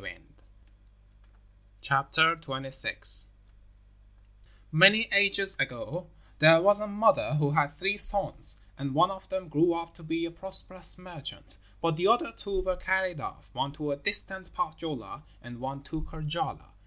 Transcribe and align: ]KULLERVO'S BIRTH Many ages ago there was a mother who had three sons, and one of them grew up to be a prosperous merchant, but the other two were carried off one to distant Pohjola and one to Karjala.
]KULLERVO'S 1.82 2.14
BIRTH 2.82 3.26
Many 4.72 5.02
ages 5.12 5.56
ago 5.56 6.08
there 6.38 6.62
was 6.62 6.80
a 6.80 6.86
mother 6.86 7.34
who 7.34 7.50
had 7.50 7.74
three 7.76 7.98
sons, 7.98 8.62
and 8.78 8.94
one 8.94 9.10
of 9.10 9.28
them 9.28 9.48
grew 9.50 9.74
up 9.74 9.94
to 9.96 10.02
be 10.02 10.24
a 10.24 10.30
prosperous 10.30 10.96
merchant, 10.96 11.58
but 11.82 11.96
the 11.98 12.06
other 12.08 12.32
two 12.32 12.62
were 12.62 12.76
carried 12.76 13.20
off 13.20 13.50
one 13.52 13.72
to 13.72 13.94
distant 13.96 14.54
Pohjola 14.54 15.22
and 15.42 15.60
one 15.60 15.82
to 15.82 16.00
Karjala. 16.00 16.70